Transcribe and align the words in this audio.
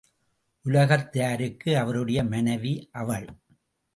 உலகத்தாருக்கு 0.65 1.77
அவருடைய 1.77 2.23
மனைவி 2.23 2.89
அவள். 2.91 3.27